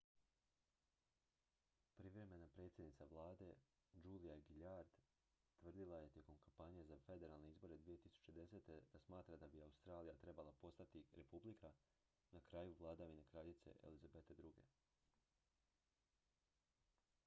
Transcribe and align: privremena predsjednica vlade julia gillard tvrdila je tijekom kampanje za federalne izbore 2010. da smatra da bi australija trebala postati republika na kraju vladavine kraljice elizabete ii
privremena 1.97 2.47
predsjednica 2.53 3.05
vlade 3.11 3.49
julia 4.05 4.37
gillard 4.47 4.87
tvrdila 5.59 5.99
je 5.99 6.09
tijekom 6.15 6.37
kampanje 6.45 6.83
za 6.89 6.97
federalne 7.05 7.49
izbore 7.49 7.77
2010. 7.85 8.81
da 8.93 8.99
smatra 9.05 9.35
da 9.37 9.47
bi 9.53 9.61
australija 9.67 10.15
trebala 10.25 10.51
postati 10.65 11.03
republika 11.13 11.73
na 12.31 12.39
kraju 12.49 12.75
vladavine 12.79 13.23
kraljice 13.31 13.75
elizabete 13.83 14.35
ii 14.43 14.65